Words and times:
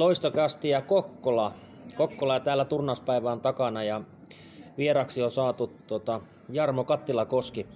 Loistokasti 0.00 0.68
ja 0.68 0.82
Kokkola. 0.82 1.52
Kokkola 1.96 2.40
täällä 2.40 2.64
turnauspäivä 2.64 3.32
on 3.32 3.40
takana 3.40 3.82
ja 3.82 4.00
vieraksi 4.78 5.22
on 5.22 5.30
saatu 5.30 5.72
tota, 5.86 6.20
Jarmo 6.48 6.84
Kattila-Koski. 6.84 7.66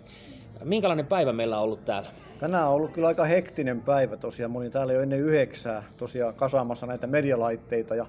Minkälainen 0.64 1.06
päivä 1.06 1.32
meillä 1.32 1.56
on 1.56 1.64
ollut 1.64 1.84
täällä? 1.84 2.08
Tänään 2.38 2.68
on 2.68 2.74
ollut 2.74 2.92
kyllä 2.92 3.08
aika 3.08 3.24
hektinen 3.24 3.80
päivä 3.80 4.16
tosiaan. 4.16 4.52
Mä 4.52 4.58
olin 4.58 4.72
täällä 4.72 4.92
jo 4.92 5.00
ennen 5.00 5.20
yhdeksää 5.20 5.82
tosiaan 5.96 6.34
kasaamassa 6.34 6.86
näitä 6.86 7.06
medialaitteita 7.06 7.94
ja 7.94 8.06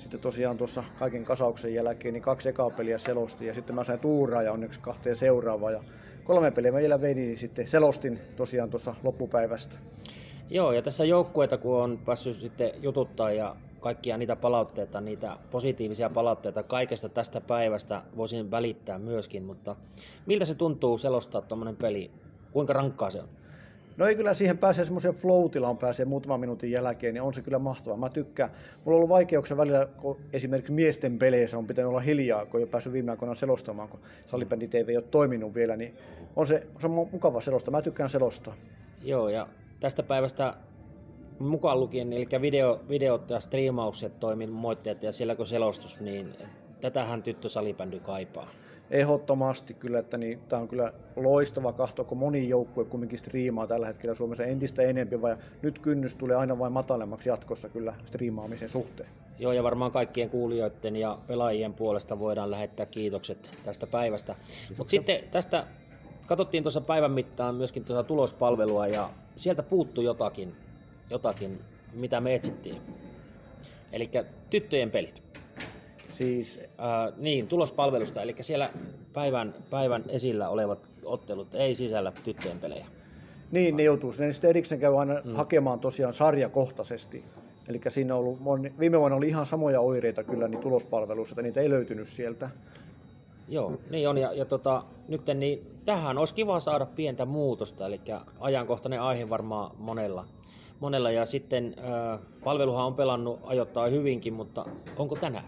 sitten 0.00 0.20
tosiaan 0.20 0.56
tuossa 0.56 0.84
kaiken 0.98 1.24
kasauksen 1.24 1.74
jälkeen 1.74 2.14
niin 2.14 2.22
kaksi 2.22 2.48
ekaa 2.48 2.70
peliä 2.70 2.98
selosti 2.98 3.46
ja 3.46 3.54
sitten 3.54 3.74
mä 3.74 3.84
sain 3.84 4.00
tuuraa 4.00 4.42
ja 4.42 4.52
onneksi 4.52 4.80
kahteen 4.80 5.16
seuraavaa 5.16 5.70
ja 5.70 5.84
kolme 6.24 6.50
peliä 6.50 6.72
mä 6.72 6.78
vielä 6.78 7.00
vedin, 7.00 7.26
niin 7.26 7.38
sitten 7.38 7.68
selostin 7.68 8.20
tosiaan 8.36 8.70
tuossa 8.70 8.94
loppupäivästä. 9.02 9.76
Joo, 10.50 10.72
ja 10.72 10.82
tässä 10.82 11.04
joukkueita 11.04 11.58
kun 11.58 11.82
on 11.82 11.98
päässyt 12.04 12.36
sitten 12.36 12.70
jututtaa 12.82 13.32
ja 13.32 13.56
kaikkia 13.80 14.16
niitä 14.16 14.36
palautteita, 14.36 15.00
niitä 15.00 15.36
positiivisia 15.50 16.10
palautteita 16.10 16.62
kaikesta 16.62 17.08
tästä 17.08 17.40
päivästä 17.40 18.02
voisin 18.16 18.50
välittää 18.50 18.98
myöskin, 18.98 19.42
mutta 19.42 19.76
miltä 20.26 20.44
se 20.44 20.54
tuntuu 20.54 20.98
selostaa 20.98 21.42
tuommoinen 21.42 21.76
peli? 21.76 22.10
Kuinka 22.52 22.72
rankkaa 22.72 23.10
se 23.10 23.20
on? 23.20 23.28
No 24.00 24.06
ei 24.06 24.16
kyllä 24.16 24.34
siihen 24.34 24.58
pääsee 24.58 24.84
semmoisen 24.84 25.14
flow 25.14 25.50
pääsee 25.80 26.06
muutaman 26.06 26.40
minuutin 26.40 26.70
jälkeen, 26.70 27.14
niin 27.14 27.22
on 27.22 27.34
se 27.34 27.42
kyllä 27.42 27.58
mahtavaa. 27.58 27.96
Mä 27.96 28.08
tykkään. 28.08 28.50
Mulla 28.84 28.96
on 28.96 28.96
ollut 28.96 29.08
vaikeuksia 29.08 29.56
välillä, 29.56 29.86
kun 29.86 30.16
esimerkiksi 30.32 30.72
miesten 30.72 31.18
peleissä 31.18 31.58
on 31.58 31.66
pitänyt 31.66 31.88
olla 31.88 32.00
hiljaa, 32.00 32.46
kun 32.46 32.60
ei 32.60 32.64
ole 32.64 32.70
päässyt 32.70 32.92
viime 32.92 33.10
aikoina 33.10 33.34
selostamaan, 33.34 33.88
kun 33.88 34.00
salibändi 34.26 34.68
TV 34.68 34.88
ei 34.88 34.96
ole 34.96 35.04
toiminut 35.10 35.54
vielä, 35.54 35.76
niin 35.76 35.94
on 36.36 36.46
se, 36.46 36.66
se 36.78 36.86
on 36.86 37.08
mukava 37.12 37.40
selostaa. 37.40 37.72
Mä 37.72 37.82
tykkään 37.82 38.08
selostaa. 38.08 38.54
Joo, 39.02 39.28
ja 39.28 39.48
tästä 39.80 40.02
päivästä 40.02 40.54
mukaan 41.38 41.80
lukien, 41.80 42.12
eli 42.12 42.28
video, 42.40 42.80
videot 42.88 43.30
ja 43.30 43.40
striimaukset 43.40 44.20
toimin 44.20 44.50
moitteet 44.50 45.02
ja 45.02 45.12
siellä 45.12 45.34
kun 45.34 45.46
selostus, 45.46 46.00
niin 46.00 46.34
tätähän 46.80 47.22
tyttösalibändy 47.22 48.00
kaipaa. 48.00 48.50
Ehdottomasti 48.90 49.74
kyllä, 49.74 49.98
että 49.98 50.18
niin, 50.18 50.40
tämä 50.48 50.62
on 50.62 50.68
kyllä 50.68 50.92
loistava 51.16 51.72
kahto, 51.72 52.04
kun 52.04 52.18
moni 52.18 52.48
joukkue 52.48 52.84
kumminkin 52.84 53.18
striimaa 53.18 53.66
tällä 53.66 53.86
hetkellä 53.86 54.14
Suomessa 54.14 54.44
entistä 54.44 54.82
enemmän, 54.82 55.22
vai 55.22 55.36
nyt 55.62 55.78
kynnys 55.78 56.14
tulee 56.14 56.36
aina 56.36 56.58
vain 56.58 56.72
matalemmaksi 56.72 57.28
jatkossa 57.28 57.68
kyllä 57.68 57.94
striimaamisen 58.02 58.68
suhteen. 58.68 59.08
Joo, 59.38 59.52
ja 59.52 59.62
varmaan 59.62 59.90
kaikkien 59.92 60.30
kuulijoiden 60.30 60.96
ja 60.96 61.18
pelaajien 61.26 61.74
puolesta 61.74 62.18
voidaan 62.18 62.50
lähettää 62.50 62.86
kiitokset 62.86 63.50
tästä 63.64 63.86
päivästä. 63.86 64.34
Mutta 64.78 64.90
sitten 64.90 65.20
tästä 65.30 65.66
katsottiin 66.26 66.62
tuossa 66.62 66.80
päivän 66.80 67.10
mittaan 67.10 67.54
myöskin 67.54 67.84
tuota 67.84 68.02
tulospalvelua, 68.04 68.86
ja 68.86 69.10
sieltä 69.36 69.62
puuttui 69.62 70.04
jotakin, 70.04 70.56
jotakin 71.10 71.60
mitä 71.92 72.20
me 72.20 72.34
etsittiin. 72.34 72.82
Eli 73.92 74.10
tyttöjen 74.50 74.90
pelit. 74.90 75.29
Siis, 76.20 76.60
äh, 76.60 77.12
niin, 77.16 77.48
tulospalvelusta, 77.48 78.22
eli 78.22 78.34
siellä 78.40 78.70
päivän, 79.12 79.54
päivän 79.70 80.04
esillä 80.08 80.48
olevat 80.48 80.78
ottelut 81.04 81.54
ei 81.54 81.74
sisällä 81.74 82.12
tyttöjen 82.24 82.58
pelejä. 82.58 82.86
Niin, 83.50 83.76
ne 83.76 83.82
joutuu 83.82 84.12
sinne 84.12 84.32
sitten 84.32 84.50
erikseen 84.50 84.80
käy 84.80 85.00
aina 85.00 85.14
mm. 85.24 85.32
hakemaan 85.32 85.80
tosiaan 85.80 86.14
sarjakohtaisesti. 86.14 87.24
Eli 87.68 87.80
siinä 87.88 88.14
on 88.14 88.20
ollut, 88.20 88.38
viime 88.78 88.98
vuonna 88.98 89.16
oli 89.16 89.28
ihan 89.28 89.46
samoja 89.46 89.80
oireita 89.80 90.24
kyllä 90.24 90.48
niin 90.48 90.60
tulospalveluissa, 90.60 91.32
että 91.32 91.42
niitä 91.42 91.60
ei 91.60 91.70
löytynyt 91.70 92.08
sieltä. 92.08 92.50
Joo, 93.48 93.72
niin 93.90 94.08
on. 94.08 94.18
Ja, 94.18 94.32
ja 94.32 94.44
tota, 94.44 94.82
nyt 95.08 95.22
niin, 95.34 95.66
tähän 95.84 96.18
olisi 96.18 96.34
kiva 96.34 96.60
saada 96.60 96.86
pientä 96.86 97.24
muutosta, 97.24 97.86
eli 97.86 98.00
ajankohtainen 98.40 99.00
aihe 99.00 99.28
varmaan 99.28 99.70
monella. 99.78 100.24
monella. 100.80 101.10
Ja 101.10 101.26
sitten 101.26 101.74
äh, 101.78 102.20
palveluhan 102.44 102.86
on 102.86 102.94
pelannut 102.94 103.40
ajoittain 103.44 103.92
hyvinkin, 103.92 104.32
mutta 104.32 104.66
onko 104.96 105.16
tänään? 105.16 105.44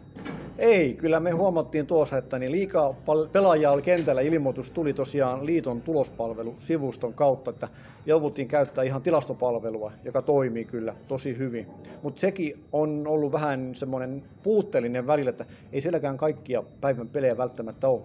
Ei, 0.59 0.95
kyllä 0.95 1.21
me 1.21 1.31
huomattiin 1.31 1.87
tuossa, 1.87 2.17
että 2.17 2.39
niin 2.39 2.53
liikaa 2.53 2.95
pelaajia 3.33 3.71
oli 3.71 3.83
kentällä. 3.83 4.21
Ilmoitus 4.21 4.71
tuli 4.71 4.93
tosiaan 4.93 5.47
liiton 5.47 5.83
tulospalvelusivuston 5.83 7.15
kautta, 7.15 7.51
että 7.51 7.69
jouduttiin 8.07 8.49
käyttää 8.49 8.85
ihan 8.85 9.03
tilastopalvelua, 9.03 9.93
joka 10.05 10.23
toimii 10.23 10.65
kyllä 10.65 10.95
tosi 11.09 11.39
hyvin. 11.39 11.67
Mutta 12.03 12.21
sekin 12.21 12.65
on 12.73 13.07
ollut 13.07 13.33
vähän 13.33 13.75
semmoinen 13.75 14.25
puutteellinen 14.43 15.07
välillä, 15.07 15.31
että 15.31 15.47
ei 15.73 15.81
sielläkään 15.81 16.17
kaikkia 16.17 16.63
päivän 16.81 17.09
pelejä 17.09 17.37
välttämättä 17.37 17.89
ole. 17.89 18.03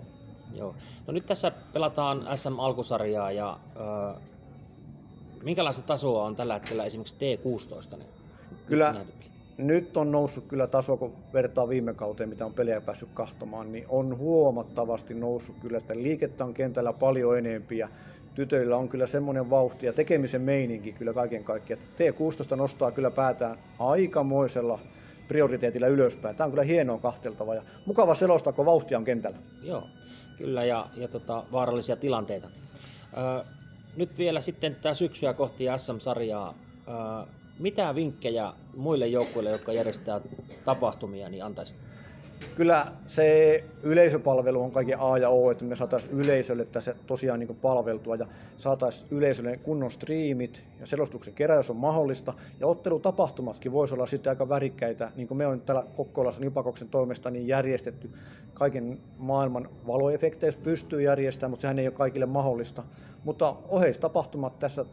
Joo. 0.57 0.75
No 1.07 1.13
nyt 1.13 1.25
tässä 1.25 1.51
pelataan 1.73 2.27
SM-alkusarjaa 2.35 3.31
ja 3.31 3.59
äh, 4.15 4.21
minkälaista 5.43 5.83
tasoa 5.83 6.23
on 6.23 6.35
tällä 6.35 6.53
hetkellä 6.53 6.83
esimerkiksi 6.83 7.15
T16? 7.95 7.97
Kyllä, 8.67 8.95
nyt 9.57 9.97
on 9.97 10.11
noussut 10.11 10.43
kyllä 10.47 10.67
taso, 10.67 10.97
kun 10.97 11.13
vertaa 11.33 11.69
viime 11.69 11.93
kauteen, 11.93 12.29
mitä 12.29 12.45
on 12.45 12.53
pelejä 12.53 12.81
päässyt 12.81 13.09
kahtomaan, 13.13 13.71
niin 13.71 13.85
on 13.89 14.17
huomattavasti 14.17 15.13
noussut 15.13 15.55
kyllä, 15.61 15.77
että 15.77 15.95
liikettä 15.95 16.45
on 16.45 16.53
kentällä 16.53 16.93
paljon 16.93 17.37
enempiä. 17.37 17.89
Tytöillä 18.35 18.77
on 18.77 18.89
kyllä 18.89 19.07
semmoinen 19.07 19.49
vauhti 19.49 19.85
ja 19.85 19.93
tekemisen 19.93 20.41
meininki 20.41 20.91
kyllä 20.91 21.13
kaiken 21.13 21.43
kaikkiaan. 21.43 21.81
T16 21.83 22.55
nostaa 22.55 22.91
kyllä 22.91 23.11
päätään 23.11 23.57
aikamoisella 23.79 24.79
prioriteetilla 25.27 25.87
ylöspäin. 25.87 26.35
Tämä 26.35 26.45
on 26.45 26.51
kyllä 26.51 26.63
hienoa 26.63 26.99
kahteltava 26.99 27.55
ja 27.55 27.61
mukava 27.85 28.15
selostaa, 28.15 28.53
kun 28.53 28.65
vauhtia 28.65 28.97
on 28.97 29.03
kentällä. 29.03 29.37
Joo, 29.63 29.87
kyllä 30.37 30.65
ja, 30.65 30.87
ja 30.95 31.07
tota, 31.07 31.43
vaarallisia 31.51 31.95
tilanteita. 31.95 32.47
Ö, 33.17 33.45
nyt 33.95 34.17
vielä 34.17 34.41
sitten 34.41 34.75
tämä 34.75 34.93
syksyä 34.93 35.33
kohti 35.33 35.65
SM-sarjaa. 35.77 36.55
Ö, 36.87 37.27
mitä 37.59 37.95
vinkkejä 37.95 38.53
muille 38.75 39.07
joukkueille, 39.07 39.49
jotka 39.49 39.73
järjestää 39.73 40.21
tapahtumia, 40.65 41.29
niin 41.29 41.43
antaisit? 41.43 41.77
Kyllä 42.55 42.85
se 43.07 43.63
yleisöpalvelu 43.83 44.61
on 44.61 44.71
kaiken 44.71 44.99
A 44.99 45.17
ja 45.17 45.29
O, 45.29 45.51
että 45.51 45.65
me 45.65 45.75
saataisiin 45.75 46.13
yleisölle 46.13 46.65
tässä 46.65 46.95
tosiaan 47.07 47.39
niin 47.39 47.55
palveltua 47.55 48.15
ja 48.15 48.27
saataisiin 48.57 49.07
yleisölle 49.11 49.57
kunnon 49.57 49.91
striimit 49.91 50.63
ja 50.79 50.87
selostuksen 50.87 51.33
keräys 51.33 51.69
on 51.69 51.75
mahdollista. 51.75 52.33
Ja 52.59 52.67
ottelutapahtumatkin 52.67 53.71
voisi 53.71 53.93
olla 53.93 54.05
sitten 54.05 54.29
aika 54.29 54.49
värikkäitä, 54.49 55.11
niin 55.15 55.27
kuin 55.27 55.37
me 55.37 55.47
on 55.47 55.61
täällä 55.61 55.83
Kokkolassa 55.95 56.41
Nipakoksen 56.41 56.89
toimesta 56.89 57.29
niin 57.29 57.47
järjestetty 57.47 58.09
kaiken 58.53 58.99
maailman 59.17 59.69
valoefektejä, 59.87 60.47
jos 60.47 60.57
pystyy 60.57 61.01
järjestämään, 61.01 61.51
mutta 61.51 61.61
sehän 61.61 61.79
ei 61.79 61.87
ole 61.87 61.93
kaikille 61.93 62.25
mahdollista. 62.25 62.83
Mutta 63.23 63.55
oheistapahtumat 63.69 64.59
tässä 64.59 64.85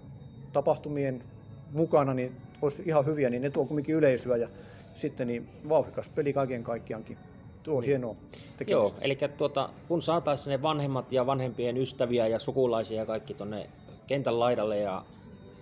tapahtumien 0.52 1.24
mukana, 1.72 2.14
niin 2.14 2.36
olisi 2.64 2.82
ihan 2.86 3.06
hyviä, 3.06 3.30
niin 3.30 3.42
ne 3.42 3.50
tuo 3.50 3.64
kumminkin 3.64 3.94
yleisöä 3.94 4.36
ja 4.36 4.48
sitten 4.94 5.26
niin 5.26 5.48
vauhdikas 5.68 6.10
peli 6.10 6.32
kaiken 6.32 6.64
kaikkiaankin. 6.64 7.18
Tuo 7.62 7.74
on 7.74 7.80
niin. 7.80 7.88
hienoa 7.88 8.16
tekemistä. 8.56 8.70
Joo, 8.70 8.92
eli 9.00 9.18
tuota, 9.36 9.70
kun 9.88 10.02
saataisiin 10.02 10.50
ne 10.50 10.62
vanhemmat 10.62 11.12
ja 11.12 11.26
vanhempien 11.26 11.76
ystäviä 11.76 12.26
ja 12.26 12.38
sukulaisia 12.38 12.96
ja 12.96 13.06
kaikki 13.06 13.34
tuonne 13.34 13.66
kentän 14.06 14.40
laidalle 14.40 14.78
ja 14.78 15.04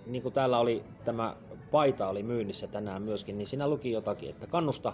niin 0.05 0.21
kuin 0.23 0.33
täällä 0.33 0.59
oli 0.59 0.83
tämä 1.05 1.35
paita 1.71 2.07
oli 2.07 2.23
myynnissä 2.23 2.67
tänään 2.67 3.01
myöskin, 3.01 3.37
niin 3.37 3.47
siinä 3.47 3.67
luki 3.67 3.91
jotakin, 3.91 4.29
että 4.29 4.47
kannusta, 4.47 4.93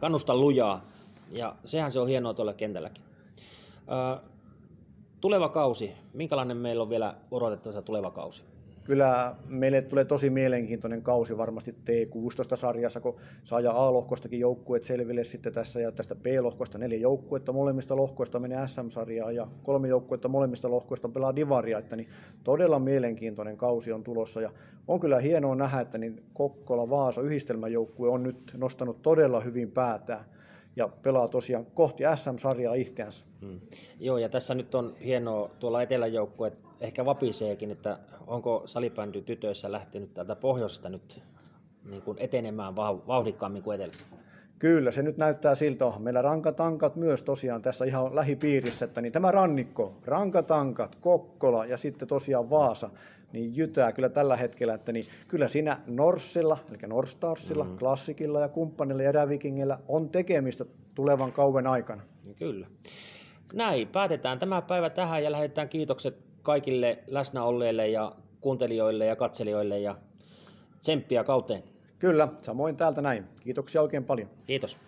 kannusta 0.00 0.36
lujaa. 0.36 0.84
Ja 1.32 1.56
sehän 1.64 1.92
se 1.92 2.00
on 2.00 2.08
hienoa 2.08 2.34
tuolla 2.34 2.52
kentälläkin. 2.52 3.04
Ö, 4.16 4.20
tuleva 5.20 5.48
kausi, 5.48 5.92
minkälainen 6.12 6.56
meillä 6.56 6.82
on 6.82 6.90
vielä 6.90 7.14
odotettavassa 7.30 7.82
tuleva 7.82 8.10
kausi? 8.10 8.42
Kyllä 8.84 9.34
meille 9.48 9.82
tulee 9.82 10.04
tosi 10.04 10.30
mielenkiintoinen 10.30 11.02
kausi 11.02 11.38
varmasti 11.38 11.72
T16-sarjassa, 11.72 13.00
kun 13.00 13.16
saa 13.44 13.60
ja 13.60 13.72
A-lohkostakin 13.72 14.40
joukkueet 14.40 14.84
selville 14.84 15.24
sitten 15.24 15.52
tässä 15.52 15.80
ja 15.80 15.92
tästä 15.92 16.14
B-lohkosta 16.14 16.78
neljä 16.78 16.98
joukkuetta 16.98 17.52
molemmista 17.52 17.96
lohkoista 17.96 18.40
menee 18.40 18.68
SM-sarjaa 18.68 19.32
ja 19.32 19.46
kolme 19.62 19.88
joukkuetta 19.88 20.28
molemmista 20.28 20.70
lohkoista 20.70 21.08
pelaa 21.08 21.36
Divaria, 21.36 21.78
että 21.78 21.96
niin 21.96 22.08
todella 22.44 22.78
mielenkiintoinen 22.78 23.56
kausi 23.56 23.92
on 23.92 24.02
tulossa. 24.02 24.40
Ja 24.40 24.50
on 24.88 25.00
kyllä 25.00 25.18
hienoa 25.18 25.54
nähdä, 25.54 25.80
että 25.80 25.98
niin 25.98 26.22
Kokkola 26.34 26.90
Vaasa 26.90 27.20
yhdistelmäjoukkue 27.20 28.08
on 28.08 28.22
nyt 28.22 28.54
nostanut 28.56 29.02
todella 29.02 29.40
hyvin 29.40 29.70
päätään 29.70 30.24
ja 30.76 30.88
pelaa 30.88 31.28
tosiaan 31.28 31.66
kohti 31.66 32.02
SM-sarjaa 32.14 32.74
itseänsä. 32.74 33.24
Hmm. 33.40 33.60
Joo, 34.00 34.18
ja 34.18 34.28
tässä 34.28 34.54
nyt 34.54 34.74
on 34.74 34.96
hienoa 35.04 35.50
tuolla 35.60 35.82
eteläjoukkue, 35.82 36.52
ehkä 36.80 37.04
vapiseekin, 37.04 37.70
että 37.70 37.98
onko 38.26 38.62
salibändy 38.64 39.22
tytöissä 39.22 39.72
lähtenyt 39.72 40.14
täältä 40.14 40.36
pohjoisesta 40.36 40.88
nyt 40.88 41.22
niin 41.84 42.02
kuin 42.02 42.18
etenemään 42.20 42.76
vauhdikkaammin 42.76 43.62
kuin 43.62 43.74
etelässä? 43.74 44.04
Kyllä, 44.58 44.90
se 44.90 45.02
nyt 45.02 45.16
näyttää 45.16 45.54
siltä, 45.54 45.84
meillä 45.98 46.22
rankatankat 46.22 46.96
myös 46.96 47.22
tosiaan 47.22 47.62
tässä 47.62 47.84
ihan 47.84 48.16
lähipiirissä, 48.16 48.84
että 48.84 49.00
niin 49.00 49.12
tämä 49.12 49.30
rannikko, 49.30 49.94
rankatankat, 50.04 50.94
Kokkola 51.00 51.66
ja 51.66 51.76
sitten 51.76 52.08
tosiaan 52.08 52.50
Vaasa, 52.50 52.90
niin 53.32 53.56
jytää 53.56 53.92
kyllä 53.92 54.08
tällä 54.08 54.36
hetkellä, 54.36 54.74
että 54.74 54.92
niin 54.92 55.06
kyllä 55.28 55.48
siinä 55.48 55.80
Norsilla, 55.86 56.58
eli 56.68 56.78
Norstarsilla, 56.86 57.64
mm-hmm. 57.64 57.78
Klassikilla 57.78 58.40
ja 58.40 58.48
kumppanilla 58.48 59.02
ja 59.02 59.12
Rävikingillä 59.12 59.78
on 59.88 60.08
tekemistä 60.08 60.64
tulevan 60.94 61.32
kauan 61.32 61.66
aikana. 61.66 62.02
Kyllä. 62.38 62.66
Näin, 63.52 63.88
päätetään 63.88 64.38
tämä 64.38 64.62
päivä 64.62 64.90
tähän 64.90 65.24
ja 65.24 65.32
lähetetään 65.32 65.68
kiitokset 65.68 66.18
kaikille 66.42 66.98
läsnä 67.06 67.44
olleille 67.44 67.88
ja 67.88 68.12
kuuntelijoille 68.40 69.06
ja 69.06 69.16
katselijoille 69.16 69.78
ja 69.78 69.94
tsemppiä 70.80 71.24
kauteen. 71.24 71.62
Kyllä, 72.04 72.28
samoin 72.42 72.76
täältä 72.76 73.02
näin. 73.02 73.24
Kiitoksia 73.40 73.82
oikein 73.82 74.04
paljon. 74.04 74.28
Kiitos. 74.46 74.78